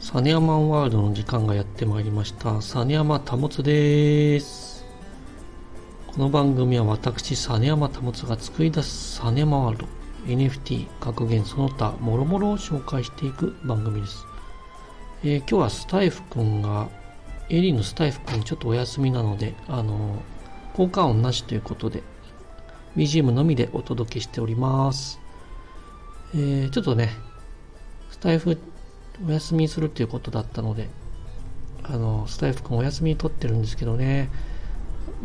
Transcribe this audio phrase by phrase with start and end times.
[0.00, 2.62] サネヤマンワールドの時間がやってまいりました。
[2.62, 4.86] サネヤマタモツです。
[6.06, 9.86] この番組は私、サネヤマタモツが作り出すサネヤマワールド、
[10.26, 14.24] NFT、格言その他、もろもろを紹介していく番組です。
[15.22, 16.88] えー、今日はスタイフくんが、
[17.50, 20.22] エリーのスタイフくんちょっとお休みなので、あの
[20.72, 22.02] 効果音なしということで、
[22.96, 25.20] BGM のみでお届けしております。
[26.34, 27.10] えー、ちょっとね、
[28.10, 28.56] スタイフ
[29.26, 30.88] お休みするっていうことだったので、
[31.82, 34.30] あの、スタイフ君お休み取ってるんですけどね、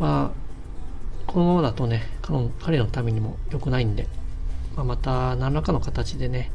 [0.00, 2.02] まあ、このままだとね、
[2.60, 4.08] 彼のためにも良くないんで、
[4.74, 6.50] まあ、また何らかの形でね、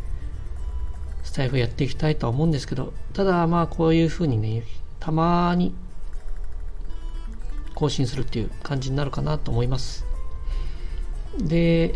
[1.23, 4.64] スタイフやっていきたいとは思うんですけど、ただまあこういうふうにね、
[5.00, 5.73] たまに
[7.73, 10.06] 更新するっていう感じになるかなと思います。
[11.39, 11.95] で、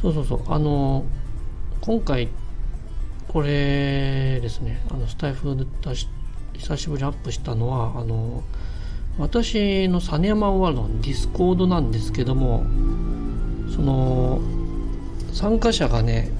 [0.00, 1.04] そうそうそう、あの、
[1.80, 2.28] 今回
[3.28, 5.64] これですねあのスタエフで
[6.54, 8.42] 久しぶりにアップしたのはあの
[9.18, 12.64] 私のサネヤマンワールドの Discord なんですけども
[13.74, 14.40] その
[15.32, 16.30] 参加者がね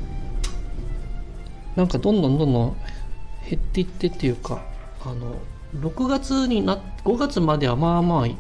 [1.77, 2.77] なんかどんどんどんどん
[3.49, 4.65] 減っていってっていうか
[5.05, 5.37] あの
[5.77, 8.37] 6月にな5月まではまあまあい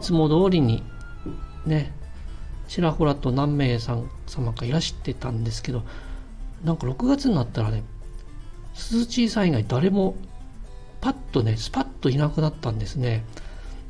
[0.00, 0.82] つも通りに
[1.64, 1.92] ね
[2.68, 5.82] ちらほらと何名さん様かいらしてたんですけど
[6.64, 7.82] なんか6月になったらね
[8.74, 10.16] 鈴木さん以外誰も
[11.00, 13.24] パッとねスパッといなくなったんですね。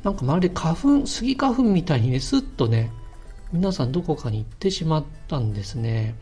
[0.03, 2.91] なんかまるで花粉スギ花粉みたいにねスッとね
[3.51, 6.15] 皆さんどこかに行ってしまったんですね。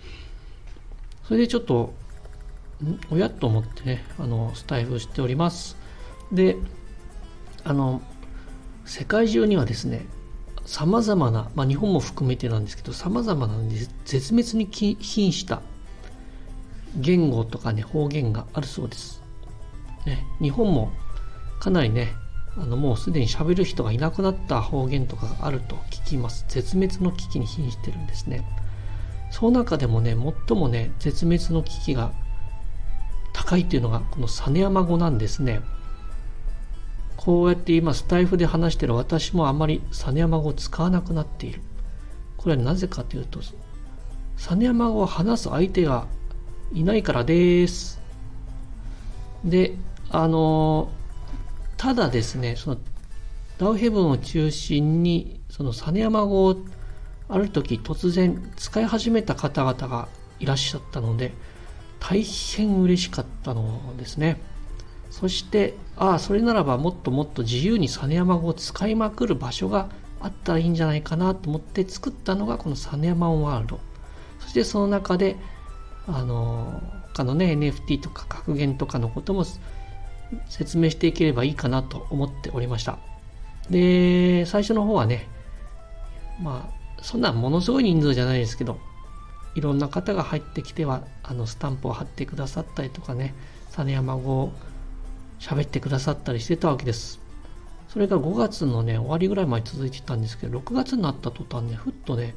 [1.23, 1.93] それでちょっと
[3.09, 5.77] おやと思ってねあのスタイフしております。
[6.31, 6.55] で
[7.63, 8.01] あの
[8.85, 10.05] 世界中にはですね
[10.65, 13.55] さまざまな、ま、日本も含めてなんですけどさまざまな
[14.05, 15.61] 絶滅に瀕した
[16.97, 19.21] 言語とかね方言があるそうです。
[20.05, 20.91] ね、日本も
[21.59, 22.13] かなりね
[22.57, 26.45] あのもうすでに喋る人がいなくなった方言とかがあると聞きます。
[26.47, 28.45] 絶滅の危機に瀕してるんですね。
[29.31, 30.15] その中でもね
[30.47, 32.11] 最もね絶滅の危機が
[33.33, 35.61] 高いっていうのがこの実山語なんですね。
[37.17, 41.61] こうやって今スタイフで話してる私もあまり実山語を使わなくなっている。
[42.37, 43.39] これはなぜかというと
[44.37, 46.07] 実山語を話す相手が
[46.73, 48.01] いないからです。
[49.43, 49.75] で、
[50.09, 50.89] あの、
[51.77, 52.77] ただですね、その
[53.57, 56.57] ダウヘブンを中心に、その実山語を
[57.29, 60.07] ある時突然使い始めた方々が
[60.39, 61.33] いらっしゃったので、
[61.99, 64.39] 大変嬉しかったのですね。
[65.09, 69.89] そして、ああ、それならばもっともっと自由に実山語を使いまくる場所が
[70.19, 73.79] あったらいいんじゃないかなと思って作ったのがこの実山ワールド。
[74.39, 75.37] そしてその中で
[76.07, 76.81] あの
[77.13, 79.45] 他のね NFT とか格言とかのことも
[80.47, 82.99] 説明していければいいかなと思っておりました
[83.69, 85.27] で最初の方はね
[86.41, 88.77] まあそんなものすごい人数じゃないですけど
[89.55, 93.33] いろんな方が入ってきてはあのスタンプを貼ってくださったりとかね
[93.77, 94.51] 実山語を
[95.39, 97.19] 喋ってくださったりしてたわけです。
[97.87, 102.35] それが5月のね終わりぐらいまで続いてたんですけど6月になった途端ねふっとね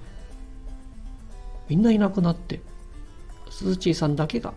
[1.69, 2.61] みんないなくなって
[3.51, 4.55] 鈴木さんだけが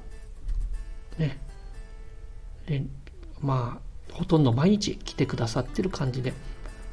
[1.17, 1.39] ね
[3.39, 6.33] まあほとんど毎日来てくださってる感じで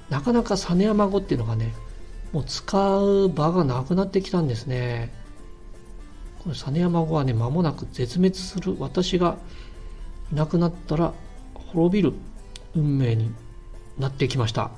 [0.08, 1.74] なかなか実山語っていうのがね
[2.32, 5.12] もう使う場がなくなってきたんですね。
[6.42, 9.36] この実山語はね間もなく絶滅する私が
[10.32, 11.12] いなくなったら
[11.72, 12.14] 滅びる
[12.74, 13.34] 運命に
[13.98, 14.70] なってきました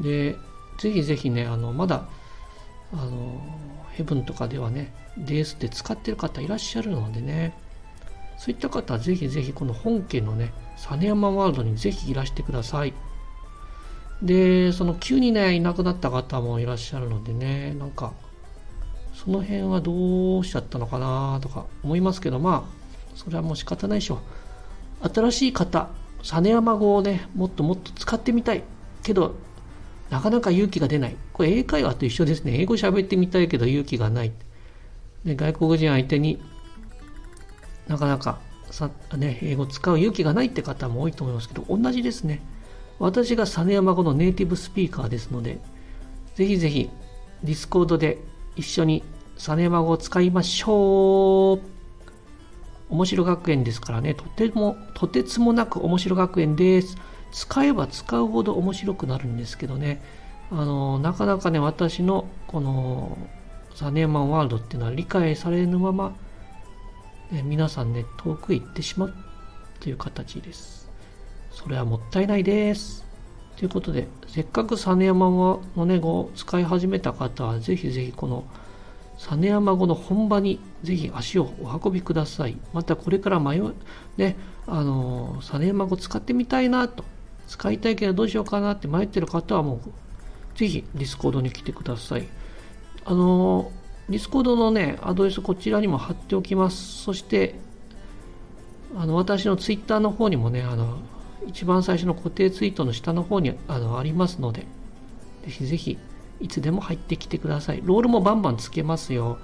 [0.00, 0.36] で
[0.78, 2.08] ぜひぜひねあのまだ
[2.92, 3.40] あの
[3.98, 7.52] ヘブンとかではね、DS って使ってる方いらっしゃるのでね、
[8.38, 12.94] そういった方はぜひぜひこの本家のね、実山ワールドにぜひいらしてください。
[14.22, 18.12] で、その急にね、いなくなった方もいらっしゃるのでね、なんか、
[19.14, 24.20] その辺はどうしちゃったのかなとか思いますけど、まあ、それはもう仕方ないでしょ。
[25.02, 25.88] 新しい方、
[26.22, 28.62] 実山語をね、もっともっと使ってみたい。
[29.02, 29.36] けど、
[30.10, 31.16] なかなか勇気が出ない。
[31.32, 32.60] これ英会話と一緒ですね。
[32.60, 34.32] 英語喋ってみたいけど勇気がない。
[35.24, 36.40] で外国人相手に
[37.88, 38.38] なかなか
[38.70, 42.40] さ、ね、英語使う勇気がないって方も多いと思いますけど、同じですね。
[42.98, 45.58] 私が実山語のネイティブスピーカーですので、
[46.34, 46.90] ぜひぜひ
[47.44, 48.18] Discord で
[48.56, 49.02] 一緒に
[49.36, 51.77] 実山語を使いましょう。
[52.90, 56.96] 面白学園ですからね、とても、とてつもなく面白学園です。
[57.32, 60.02] 使えば使うほど面白くなるんですけどね
[60.50, 63.18] あのなかなかね私のこの
[63.74, 66.16] サネーマンワールドっていうのは理解されぬまま、
[67.30, 69.14] ね、皆さんね、遠くへ行ってしまう
[69.78, 70.90] という形です。
[71.52, 73.06] それはもったいないです。
[73.56, 78.42] ということで、せっかく実山のね、語を使い始めた方は、ぜひぜひこの
[79.18, 82.56] 実山語の本場にぜひ足をお運びください。
[82.72, 83.74] またこれから迷う、
[84.16, 84.36] ね、
[84.66, 87.04] あの、実山語使ってみたいなと、
[87.48, 92.28] 使いたいけどどうしようかなって迷ってる方はもう、ぜひ Discordに来てください。
[93.04, 93.72] あの、
[94.08, 97.02] Discordのね、アドレスこちらにも貼っておきます。
[97.02, 97.56] そして、
[98.96, 100.98] あの、私のツイッターの方にもね、あの、
[101.48, 104.66] 一番最初の固定ツイートの下の方にあのありますので、
[105.44, 105.98] ぜひぜひ
[106.40, 107.82] いつでも入ってきてください。
[107.84, 109.38] ロールもバンバンつけますよ。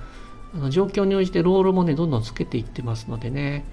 [0.55, 3.65] あの状況に応じてロールもね、どんどんつけていってますのでね、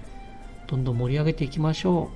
[0.66, 2.10] どんどん盛り上げていきましょ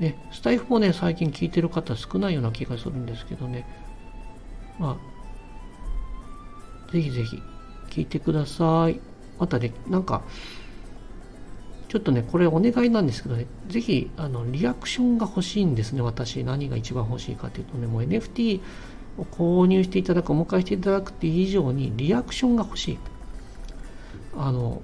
[0.00, 0.02] う。
[0.02, 3.66] ね、スタイフもね、最近聞いてる方少ないような気がするんですけどね、
[4.78, 4.98] ま
[6.88, 7.40] あ、ぜひぜひ
[7.90, 9.00] 聞いてください。
[9.38, 10.22] またね、なんか、
[11.88, 16.42] ちょっとね、これお願いなんですけどね、ぜひ、あの、リアクションが欲しいんですね、私。
[16.42, 18.60] 何が一番欲しいかというとね、もう NFT
[19.18, 22.98] 購入していただく、お迎えしていただくっていう以上に、リアクションが欲しい。
[24.36, 24.82] あの、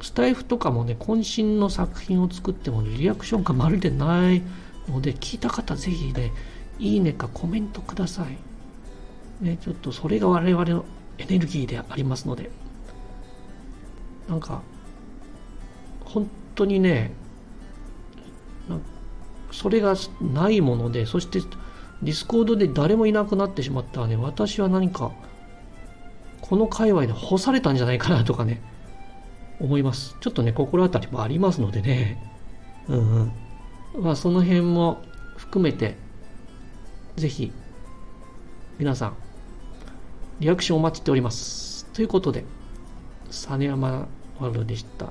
[0.00, 4.42] スタイフとかもね、渾身の作品を作っても、リアクションがまるでない
[4.88, 6.32] ので、聞いた方ぜひね、
[6.78, 9.44] いいねかコメントください。
[9.44, 10.84] ね、ちょっとそれが我々の
[11.18, 12.50] エネルギーでありますので、
[14.28, 14.62] なんか、
[16.04, 17.12] 本当にね、
[19.52, 21.40] それがないもので、そして
[22.02, 25.12] Discord で誰もいなくなってしまったらね、私は何か、
[26.40, 28.62] この界隈で干されたんじゃないかなとかね、
[29.60, 30.16] 思います。
[30.20, 32.22] ちょっとね、心当たりもありますのでね。
[32.88, 33.32] うん
[33.94, 34.02] うん。
[34.02, 35.02] まあ、その辺も
[35.36, 35.96] 含めて、
[37.16, 37.50] ぜひ、
[38.78, 39.16] 皆さん、
[40.40, 41.86] リアクションお待ちしております。
[41.94, 42.44] ということで、
[43.30, 44.06] 実山
[44.38, 45.10] ワールドでした。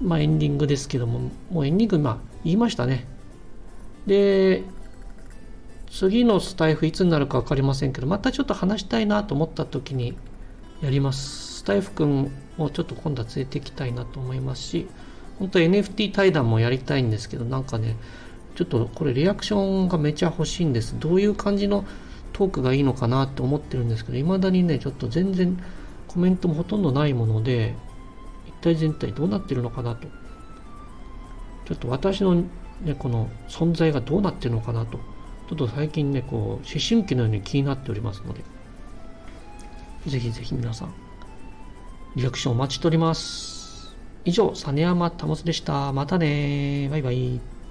[0.00, 3.06] まあ、エンディングですけども、もうエンディング、まあ、言いましたね。
[4.06, 4.62] で、
[5.92, 10.16] 次のスタイフいつになるか分かりませんけど、またちょっと話したいなと思った時に
[10.80, 11.58] やります。
[11.58, 14.88] スタイフ君をちょっと今度は連れて行きたいなと思いますし、
[15.38, 17.98] 本当 NFT 対談もやりたいんですけど、なんかね、
[18.54, 20.98] ちょっとこれリアクションがめちゃ欲しいんです。
[20.98, 21.84] どういう感じの
[22.32, 25.62] トークがいいのかなって思ってるんですけど、未だにね、ちょっと全然
[26.08, 27.74] コメントもほとんどないもので
[28.48, 30.08] 一、体全体どうなってるのかなと。
[31.66, 32.34] ちょっと私の
[32.80, 35.11] ね、この存在がどうなってるのかなと。
[35.52, 38.42] ちょっと最近ね、こう、思春期のように気になっておりますので、
[40.06, 40.94] ぜひぜひ皆さん、
[42.16, 43.94] リアクションお待ちしております。
[44.24, 45.92] 以上、実山保でした。
[45.92, 47.61] またねバイバイ。